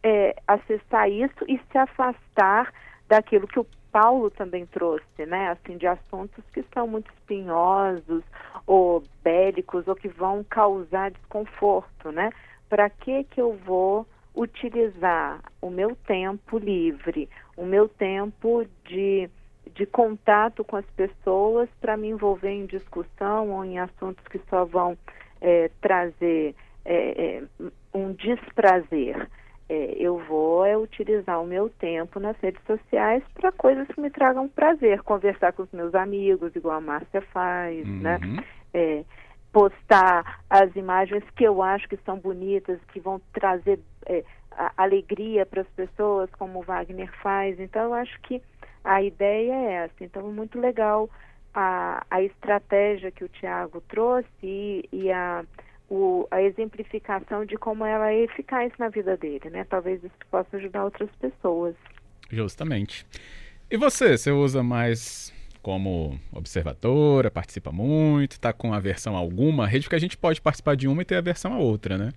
é, 0.02 0.36
acessar 0.48 1.10
isso 1.10 1.44
e 1.48 1.60
se 1.72 1.78
afastar 1.78 2.72
daquilo 3.08 3.48
que 3.48 3.60
o 3.60 3.68
Paulo 3.94 4.32
também 4.32 4.66
trouxe, 4.66 5.24
né? 5.28 5.50
Assim, 5.50 5.78
de 5.78 5.86
assuntos 5.86 6.44
que 6.52 6.66
são 6.74 6.88
muito 6.88 7.14
espinhosos 7.14 8.24
ou 8.66 9.04
bélicos 9.24 9.88
ou 9.88 9.96
que 9.96 10.08
vão 10.08 10.44
causar 10.44 11.12
desconforto, 11.12 12.12
né? 12.12 12.32
Para 12.68 12.90
que 12.90 13.24
que 13.26 13.40
eu 13.40 13.54
vou 13.54 14.08
utilizar 14.36 15.40
o 15.62 15.70
meu 15.70 15.96
tempo 16.08 16.58
livre, 16.58 17.30
o 17.56 17.64
meu 17.64 17.88
tempo 17.88 18.66
de, 18.84 19.30
de 19.76 19.86
contato 19.86 20.64
com 20.64 20.76
as 20.76 20.90
pessoas 20.96 21.70
para 21.80 21.96
me 21.96 22.08
envolver 22.08 22.50
em 22.50 22.66
discussão 22.66 23.52
ou 23.52 23.64
em 23.64 23.78
assuntos 23.78 24.28
que 24.28 24.40
só 24.50 24.66
vão 24.66 24.98
eh, 25.40 25.70
trazer 25.80 26.56
eh, 26.84 27.44
um 27.94 28.12
desprazer. 28.14 29.30
Eh, 29.74 29.96
eu 29.98 30.20
vou 30.28 30.64
é, 30.64 30.78
utilizar 30.78 31.42
o 31.42 31.48
meu 31.48 31.68
tempo 31.68 32.20
nas 32.20 32.38
redes 32.38 32.62
sociais 32.66 33.24
para 33.34 33.52
coisas 33.52 33.88
que 33.88 34.00
me 34.00 34.12
tragam 34.12 34.48
prazer, 34.48 35.02
conversar 35.02 35.52
com 35.54 35.64
os 35.64 35.72
meus 35.72 35.96
amigos, 35.96 36.56
igual 36.56 36.78
a 36.78 36.82
Márcia 36.82 37.22
faz, 37.34 37.88
né? 37.88 38.20
Uhum. 38.24 38.44
É, 38.72 39.04
postar 39.52 40.42
as 40.48 40.76
imagens 40.76 41.24
que 41.36 41.44
eu 41.44 41.64
acho 41.64 41.90
que 41.90 41.98
são 42.06 42.20
bonitas, 42.20 42.80
que 42.92 43.00
vão 43.00 43.20
trazer 43.34 43.80
é, 44.06 44.24
alegria 44.78 45.44
para 45.46 45.62
as 45.62 45.70
pessoas, 45.70 46.30
como 46.38 46.60
o 46.60 46.64
Wagner 46.64 47.12
faz. 47.22 47.60
Então, 47.60 47.84
eu 47.86 47.94
acho 47.96 48.20
que 48.22 48.42
a 48.84 49.02
ideia 49.02 49.54
é 49.54 49.72
essa. 49.86 50.04
Então, 50.04 50.28
é 50.28 50.32
muito 50.32 50.60
legal 50.60 51.10
a, 51.54 52.06
a 52.12 52.22
estratégia 52.22 53.12
que 53.12 53.24
o 53.24 53.30
Tiago 53.30 53.82
trouxe 53.82 54.28
e, 54.44 54.88
e 54.92 55.12
a, 55.12 55.44
o, 55.94 56.28
a 56.32 56.42
exemplificação 56.42 57.46
de 57.46 57.56
como 57.56 57.86
ela 57.86 58.12
é 58.12 58.24
eficaz 58.24 58.72
na 58.80 58.90
vida 58.90 59.16
dele, 59.16 59.48
né? 59.52 59.64
Talvez 59.70 60.04
isso 60.04 60.16
possa 60.32 60.58
ajudar 60.58 60.86
outras 60.86 61.10
pessoas. 61.22 61.76
Justamente. 62.32 63.06
E 63.70 63.78
você, 63.78 64.18
você 64.18 64.32
usa 64.32 64.64
mais 64.64 65.32
como 65.62 66.20
observadora, 66.32 67.30
participa 67.30 67.72
muito, 67.72 68.40
tá 68.40 68.52
com 68.52 68.74
aversão 68.74 69.16
a 69.16 69.20
alguma 69.20 69.68
rede, 69.68 69.86
porque 69.86 69.96
a 69.96 70.00
gente 70.00 70.18
pode 70.18 70.42
participar 70.42 70.76
de 70.76 70.88
uma 70.88 71.04
e 71.04 71.06
ter 71.06 71.16
aversão 71.16 71.54
a 71.54 71.60
outra, 71.60 71.96
né? 71.96 72.12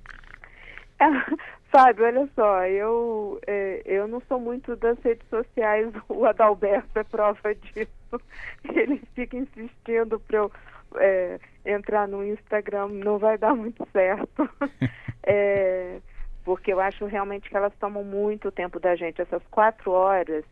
Fábio, 1.71 2.07
olha 2.07 2.27
só, 2.35 2.65
eu, 2.65 3.39
é, 3.47 3.83
eu 3.85 4.09
não 4.09 4.23
sou 4.27 4.41
muito 4.41 4.75
das 4.77 4.99
redes 5.01 5.29
sociais, 5.29 5.93
o 6.09 6.25
Adalberto 6.25 6.99
é 6.99 7.05
prova 7.05 7.55
disso. 7.61 8.21
Ele 8.65 9.03
fica 9.15 9.37
insistindo 9.37 10.19
para 10.21 10.39
eu 10.39 10.53
é, 10.99 11.39
entrar 11.65 12.07
no 12.09 12.25
Instagram, 12.25 12.89
não 12.89 13.19
vai 13.19 13.39
dar 13.39 13.55
muito 13.55 13.87
certo. 13.93 14.49
É, 15.29 15.99
porque 16.45 16.73
eu 16.73 16.79
acho 16.79 17.05
realmente 17.07 17.51
que 17.51 17.57
elas 17.57 17.75
tomam 17.81 18.05
muito 18.05 18.53
tempo 18.53 18.79
da 18.79 18.95
gente. 18.95 19.21
Essas 19.21 19.43
quatro 19.51 19.91
horas 19.91 20.45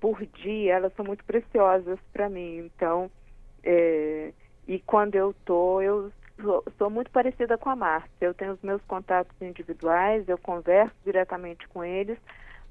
por 0.00 0.24
dia, 0.24 0.74
elas 0.74 0.94
são 0.94 1.04
muito 1.04 1.24
preciosas 1.24 1.98
para 2.12 2.28
mim. 2.28 2.58
Então, 2.58 3.10
é, 3.64 4.32
e 4.68 4.78
quando 4.78 5.16
eu 5.16 5.34
tô, 5.44 5.82
eu 5.82 6.12
sou, 6.40 6.64
sou 6.78 6.90
muito 6.90 7.10
parecida 7.10 7.58
com 7.58 7.70
a 7.70 7.76
Márcia. 7.76 8.08
Eu 8.20 8.34
tenho 8.34 8.52
os 8.52 8.62
meus 8.62 8.82
contatos 8.82 9.34
individuais, 9.40 10.28
eu 10.28 10.38
converso 10.38 10.94
diretamente 11.04 11.66
com 11.68 11.84
eles, 11.84 12.18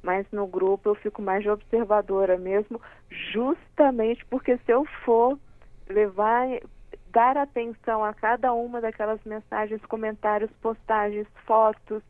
mas 0.02 0.26
no 0.32 0.48
grupo 0.48 0.90
eu 0.90 0.96
fico 0.96 1.22
mais 1.22 1.44
de 1.44 1.50
observadora 1.50 2.38
mesmo, 2.38 2.82
justamente 3.10 4.26
porque 4.26 4.58
se 4.58 4.72
eu 4.72 4.86
for 5.04 5.38
levar, 5.90 6.48
dar 7.12 7.38
atenção 7.38 8.04
a 8.04 8.14
cada 8.14 8.54
uma 8.54 8.82
daquelas 8.82 9.20
mensagens, 9.26 9.82
comentários, 9.86 10.50
postagens, 10.62 11.28
fotos, 11.46 12.02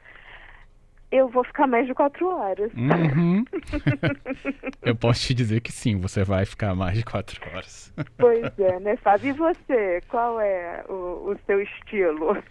eu 1.12 1.28
vou 1.28 1.44
ficar 1.44 1.68
mais 1.68 1.86
de 1.86 1.94
quatro 1.94 2.26
horas. 2.28 2.72
Uhum. 2.74 3.44
Eu 4.82 4.96
posso 4.96 5.22
te 5.22 5.34
dizer 5.34 5.60
que 5.60 5.72
sim, 5.72 5.98
você 5.98 6.24
vai 6.24 6.46
ficar 6.46 6.74
mais 6.74 6.98
de 6.98 7.04
quatro 7.04 7.40
horas. 7.50 7.94
Pois 8.18 8.58
é, 8.58 8.80
né, 8.80 8.96
Fábio? 8.96 9.30
E 9.30 9.34
você? 9.34 10.02
Qual 10.08 10.40
é 10.40 10.84
o, 10.88 11.32
o 11.32 11.38
seu 11.46 11.62
estilo? 11.62 12.42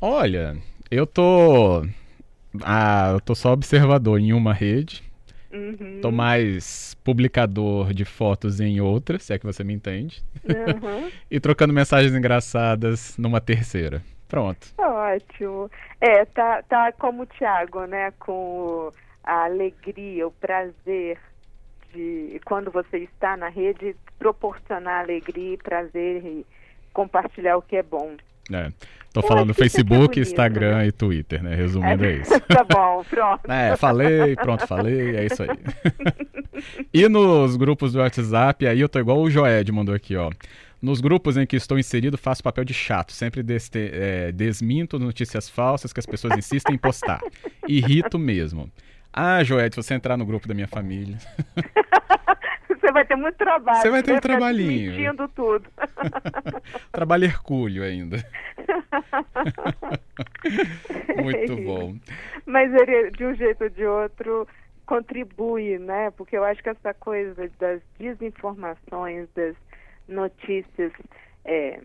Olha, 0.00 0.56
eu 0.90 1.06
tô. 1.06 1.84
Ah, 2.64 3.12
eu 3.12 3.20
tô 3.20 3.34
só 3.34 3.52
observador 3.52 4.18
em 4.18 4.32
uma 4.32 4.52
rede. 4.52 5.09
Uhum. 5.52 6.00
Tô 6.00 6.10
mais 6.10 6.94
publicador 7.02 7.92
de 7.92 8.04
fotos 8.04 8.60
em 8.60 8.80
outra, 8.80 9.18
se 9.18 9.32
é 9.32 9.38
que 9.38 9.46
você 9.46 9.64
me 9.64 9.74
entende. 9.74 10.22
Uhum. 10.44 11.10
E 11.30 11.38
trocando 11.38 11.72
mensagens 11.72 12.14
engraçadas 12.14 13.16
numa 13.16 13.40
terceira. 13.40 14.02
Pronto. 14.28 14.68
Ótimo. 14.78 15.70
É, 16.00 16.24
tá, 16.24 16.62
tá 16.62 16.92
como 16.92 17.22
o 17.22 17.26
Thiago, 17.26 17.84
né? 17.86 18.12
Com 18.18 18.92
a 19.24 19.44
alegria, 19.44 20.26
o 20.26 20.30
prazer 20.30 21.18
de 21.92 22.40
quando 22.44 22.70
você 22.70 22.98
está 22.98 23.36
na 23.36 23.48
rede, 23.48 23.96
proporcionar 24.18 25.00
alegria 25.00 25.54
e 25.54 25.56
prazer 25.56 26.24
e 26.24 26.46
compartilhar 26.92 27.56
o 27.56 27.62
que 27.62 27.76
é 27.76 27.82
bom. 27.82 28.16
É. 28.52 28.70
Tô 29.12 29.20
Eu 29.20 29.26
falando 29.26 29.50
é 29.50 29.54
Facebook, 29.54 30.20
Instagram 30.20 30.78
né? 30.78 30.86
e 30.86 30.92
Twitter, 30.92 31.42
né? 31.42 31.54
Resumindo 31.56 32.04
é 32.04 32.12
isso. 32.18 32.40
tá 32.46 32.62
bom, 32.64 33.02
pronto. 33.10 33.50
É, 33.50 33.74
falei, 33.76 34.36
pronto, 34.36 34.64
falei, 34.68 35.16
é 35.16 35.26
isso 35.26 35.42
aí. 35.42 35.48
e 36.94 37.08
nos 37.08 37.56
grupos 37.56 37.92
do 37.92 37.98
WhatsApp, 37.98 38.66
aí 38.68 38.78
eu 38.80 38.88
tô 38.88 39.00
igual 39.00 39.18
o 39.18 39.28
Joed 39.28 39.72
mandou 39.72 39.94
aqui, 39.94 40.14
ó. 40.14 40.30
Nos 40.80 41.00
grupos 41.00 41.36
em 41.36 41.44
que 41.44 41.56
estou 41.56 41.76
inserido, 41.78 42.16
faço 42.16 42.42
papel 42.42 42.64
de 42.64 42.72
chato. 42.72 43.12
Sempre 43.12 43.42
deste- 43.42 43.90
é, 43.92 44.30
desminto 44.32 44.98
notícias 44.98 45.48
falsas 45.48 45.92
que 45.92 45.98
as 46.00 46.06
pessoas 46.06 46.38
insistem 46.38 46.76
em 46.76 46.78
postar. 46.78 47.20
Irrito 47.68 48.16
mesmo. 48.18 48.70
Ah, 49.12 49.42
Joed, 49.42 49.74
se 49.74 49.82
você 49.82 49.92
entrar 49.94 50.16
no 50.16 50.24
grupo 50.24 50.46
da 50.46 50.54
minha 50.54 50.68
família. 50.68 51.18
Você 52.90 52.92
vai 52.92 53.06
ter 53.06 53.16
muito 53.16 53.36
trabalho. 53.36 53.82
Você 53.82 53.90
vai 53.90 54.02
ter 54.02 54.14
um 54.14 54.20
trabalhinho. 54.20 54.92
Mentindo 54.92 55.28
tudo. 55.28 55.70
Trabalho 56.90 57.24
hercúleo 57.24 57.84
ainda. 57.84 58.16
Muito 61.22 61.56
bom. 61.62 61.94
Mas 62.44 62.74
ele, 62.74 63.12
de 63.12 63.24
um 63.24 63.34
jeito 63.34 63.62
ou 63.62 63.70
de 63.70 63.86
outro, 63.86 64.48
contribui, 64.86 65.78
né? 65.78 66.10
Porque 66.10 66.36
eu 66.36 66.42
acho 66.42 66.60
que 66.62 66.68
essa 66.68 66.92
coisa 66.92 67.48
das 67.60 67.80
desinformações, 67.96 69.28
das 69.36 69.54
notícias 70.08 70.92
é, 71.44 71.80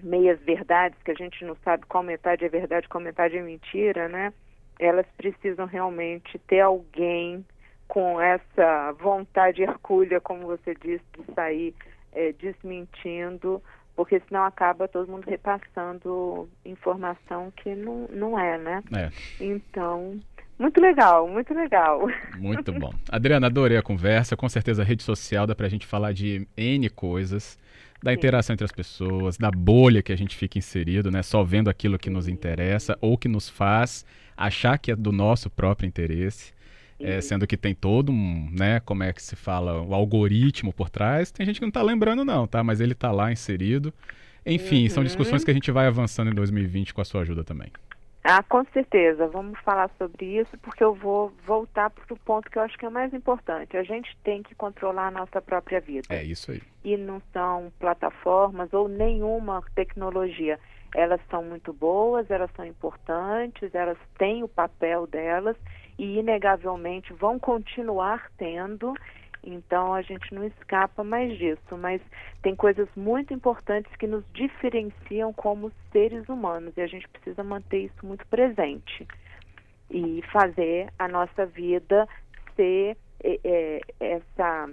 meias 0.00 0.38
verdades, 0.42 0.96
que 1.02 1.10
a 1.10 1.14
gente 1.14 1.44
não 1.44 1.56
sabe 1.64 1.84
qual 1.86 2.04
metade 2.04 2.44
é 2.44 2.48
verdade, 2.48 2.88
qual 2.88 3.02
metade 3.02 3.36
é 3.36 3.42
mentira, 3.42 4.08
né? 4.08 4.32
Elas 4.78 5.06
precisam 5.16 5.66
realmente 5.66 6.38
ter 6.46 6.60
alguém 6.60 7.44
com 7.88 8.20
essa 8.20 8.92
vontade 9.00 9.62
hercúlea, 9.62 10.20
como 10.20 10.46
você 10.46 10.74
disse, 10.74 11.04
de 11.16 11.34
sair 11.34 11.74
é, 12.12 12.32
desmentindo, 12.32 13.62
porque 13.94 14.20
senão 14.28 14.44
acaba 14.44 14.88
todo 14.88 15.10
mundo 15.10 15.24
repassando 15.26 16.48
informação 16.64 17.52
que 17.56 17.74
não, 17.74 18.08
não 18.10 18.38
é, 18.38 18.58
né? 18.58 18.82
É. 18.94 19.10
Então, 19.40 20.20
muito 20.58 20.80
legal, 20.80 21.28
muito 21.28 21.52
legal. 21.54 22.06
Muito 22.36 22.72
bom. 22.78 22.92
Adriana, 23.10 23.46
adorei 23.46 23.76
a 23.76 23.82
conversa. 23.82 24.36
Com 24.36 24.48
certeza 24.48 24.82
a 24.82 24.84
rede 24.84 25.02
social 25.02 25.46
dá 25.46 25.54
pra 25.54 25.68
gente 25.68 25.86
falar 25.86 26.12
de 26.12 26.46
N 26.56 26.88
coisas, 26.90 27.58
da 28.02 28.10
Sim. 28.10 28.16
interação 28.16 28.54
entre 28.54 28.64
as 28.64 28.72
pessoas, 28.72 29.36
da 29.36 29.50
bolha 29.50 30.02
que 30.02 30.12
a 30.12 30.16
gente 30.16 30.36
fica 30.36 30.58
inserido, 30.58 31.10
né? 31.10 31.22
Só 31.22 31.44
vendo 31.44 31.68
aquilo 31.68 31.98
que 31.98 32.10
nos 32.10 32.26
interessa 32.28 32.96
ou 33.00 33.16
que 33.18 33.28
nos 33.28 33.48
faz 33.48 34.04
achar 34.36 34.78
que 34.78 34.90
é 34.90 34.96
do 34.96 35.12
nosso 35.12 35.50
próprio 35.50 35.86
interesse. 35.86 36.55
É, 36.98 37.20
sendo 37.20 37.46
que 37.46 37.56
tem 37.56 37.74
todo 37.74 38.10
um, 38.10 38.48
né, 38.50 38.80
como 38.80 39.02
é 39.02 39.12
que 39.12 39.22
se 39.22 39.36
fala, 39.36 39.82
o 39.82 39.94
algoritmo 39.94 40.72
por 40.72 40.88
trás. 40.88 41.30
Tem 41.30 41.44
gente 41.44 41.56
que 41.56 41.62
não 41.62 41.68
está 41.68 41.82
lembrando 41.82 42.24
não, 42.24 42.46
tá? 42.46 42.64
Mas 42.64 42.80
ele 42.80 42.92
está 42.92 43.12
lá 43.12 43.30
inserido. 43.30 43.92
Enfim, 44.46 44.84
uhum. 44.84 44.90
são 44.90 45.04
discussões 45.04 45.44
que 45.44 45.50
a 45.50 45.54
gente 45.54 45.70
vai 45.70 45.86
avançando 45.86 46.30
em 46.30 46.34
2020 46.34 46.94
com 46.94 47.00
a 47.00 47.04
sua 47.04 47.22
ajuda 47.22 47.42
também. 47.42 47.70
Ah, 48.28 48.42
com 48.42 48.64
certeza. 48.72 49.28
Vamos 49.28 49.56
falar 49.60 49.88
sobre 49.96 50.24
isso, 50.24 50.58
porque 50.58 50.82
eu 50.82 50.92
vou 50.92 51.32
voltar 51.46 51.90
para 51.90 52.12
o 52.12 52.18
ponto 52.18 52.50
que 52.50 52.58
eu 52.58 52.62
acho 52.62 52.76
que 52.76 52.84
é 52.84 52.88
o 52.88 52.92
mais 52.92 53.14
importante. 53.14 53.76
A 53.76 53.84
gente 53.84 54.16
tem 54.24 54.42
que 54.42 54.52
controlar 54.54 55.08
a 55.08 55.10
nossa 55.12 55.40
própria 55.40 55.80
vida. 55.80 56.08
É 56.10 56.24
isso 56.24 56.50
aí. 56.50 56.60
E 56.84 56.96
não 56.96 57.22
são 57.32 57.72
plataformas 57.78 58.72
ou 58.72 58.88
nenhuma 58.88 59.62
tecnologia. 59.76 60.58
Elas 60.92 61.20
são 61.30 61.44
muito 61.44 61.72
boas, 61.72 62.28
elas 62.28 62.50
são 62.56 62.64
importantes, 62.64 63.72
elas 63.72 63.98
têm 64.18 64.42
o 64.42 64.48
papel 64.48 65.06
delas 65.06 65.56
e 65.98 66.18
inegavelmente 66.18 67.12
vão 67.12 67.38
continuar 67.38 68.30
tendo. 68.36 68.94
Então 69.42 69.94
a 69.94 70.02
gente 70.02 70.34
não 70.34 70.44
escapa 70.44 71.04
mais 71.04 71.36
disso, 71.38 71.78
mas 71.78 72.00
tem 72.42 72.56
coisas 72.56 72.88
muito 72.96 73.32
importantes 73.32 73.94
que 73.96 74.06
nos 74.06 74.24
diferenciam 74.32 75.32
como 75.32 75.70
seres 75.92 76.28
humanos 76.28 76.76
e 76.76 76.80
a 76.80 76.86
gente 76.86 77.08
precisa 77.08 77.44
manter 77.44 77.84
isso 77.84 78.04
muito 78.04 78.26
presente 78.26 79.06
e 79.88 80.20
fazer 80.32 80.88
a 80.98 81.06
nossa 81.06 81.46
vida 81.46 82.08
ser 82.56 82.96
é, 83.22 83.40
é, 83.44 83.80
essa 84.00 84.68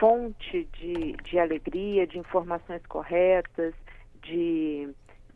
fonte 0.00 0.66
de, 0.72 1.12
de 1.24 1.38
alegria, 1.38 2.06
de 2.06 2.18
informações 2.18 2.84
corretas, 2.86 3.74
de 4.22 4.88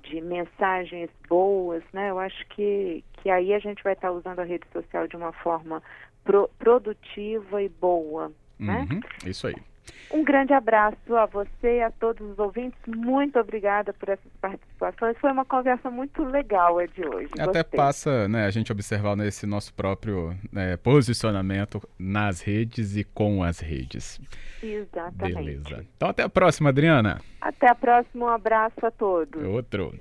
de 0.09 0.21
mensagens 0.21 1.11
boas, 1.29 1.83
né? 1.93 2.11
Eu 2.11 2.19
acho 2.19 2.47
que, 2.49 3.05
que 3.23 3.31
aí 3.31 3.53
a 3.53 3.59
gente 3.59 3.83
vai 3.83 3.93
estar 3.93 4.11
usando 4.11 4.41
a 4.41 4.45
rede 4.45 4.65
social 4.73 5.07
de 5.07 5.17
uma 5.17 5.33
forma 5.33 5.83
pro, 6.25 6.49
produtiva 6.59 7.63
e 7.63 7.69
boa, 7.69 8.33
né? 8.59 8.87
Uhum, 8.91 9.01
isso 9.29 9.47
aí. 9.47 9.55
Um 10.11 10.25
grande 10.25 10.53
abraço 10.53 11.17
a 11.17 11.27
você 11.27 11.79
e 11.79 11.83
a 11.83 11.91
todos 11.91 12.31
os 12.31 12.39
ouvintes. 12.39 12.79
Muito 12.87 13.39
obrigada 13.39 13.93
por 13.93 14.09
essas 14.09 14.33
participações. 14.41 15.17
Foi 15.19 15.31
uma 15.31 15.45
conversa 15.45 15.91
muito 15.91 16.23
legal 16.25 16.79
a 16.79 16.87
de 16.87 17.07
hoje. 17.07 17.29
Até 17.39 17.63
passa 17.63 18.27
né, 18.27 18.47
a 18.47 18.51
gente 18.51 18.73
observar 18.73 19.17
nesse 19.17 19.47
nosso 19.47 19.73
próprio 19.75 20.35
né, 20.51 20.77
posicionamento 20.79 21.87
nas 21.99 22.41
redes 22.41 22.97
e 22.97 23.05
com 23.05 23.43
as 23.43 23.61
redes. 23.61 24.21
Exatamente. 24.63 25.35
Beleza. 25.35 25.87
Então 25.97 26.09
até 26.09 26.23
a 26.23 26.29
próxima, 26.29 26.71
Adriana. 26.71 27.21
Até 27.41 27.69
a 27.69 27.75
próxima. 27.75 28.27
Um 28.27 28.31
abraço 28.31 28.85
a 28.85 28.91
todos. 28.91 29.43
Outro. 29.45 29.95